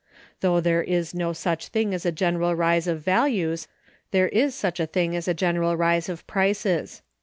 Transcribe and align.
Though 0.39 0.59
there 0.59 0.81
is 0.81 1.13
no 1.13 1.31
such 1.31 1.67
thing 1.67 1.93
as 1.93 2.07
a 2.07 2.11
general 2.11 2.55
rise 2.55 2.87
of 2.87 3.01
values, 3.01 3.67
there 4.09 4.29
is 4.29 4.55
such 4.55 4.79
a 4.79 4.87
thing 4.87 5.15
as 5.15 5.27
a 5.27 5.35
general 5.35 5.77
rise 5.77 6.09
of 6.09 6.25
prices. 6.25 7.03